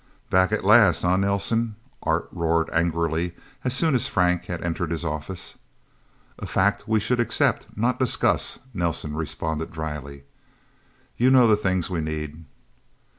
"Back 0.31 0.51
at 0.51 0.65
last, 0.65 1.05
eh, 1.05 1.15
Nelsen?" 1.15 1.75
Art 2.01 2.27
roared 2.31 2.71
angrily, 2.73 3.33
as 3.63 3.75
soon 3.75 3.93
as 3.93 4.07
Frank 4.07 4.45
had 4.45 4.63
entered 4.63 4.89
his 4.89 5.05
office. 5.05 5.59
"A 6.39 6.47
fact 6.47 6.87
we 6.87 6.99
should 6.99 7.19
accept, 7.19 7.67
not 7.77 7.99
discuss," 7.99 8.57
Nelsen 8.73 9.15
responded 9.15 9.71
dryly. 9.71 10.23
"You 11.17 11.29
know 11.29 11.45
the 11.45 11.55
things 11.55 11.87
we 11.91 12.01
need." 12.01 12.45